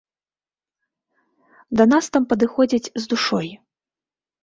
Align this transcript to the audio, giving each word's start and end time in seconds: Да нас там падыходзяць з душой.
Да 1.81 1.89
нас 1.93 2.05
там 2.19 2.23
падыходзяць 2.35 2.83
з 2.91 3.03
душой. 3.15 3.47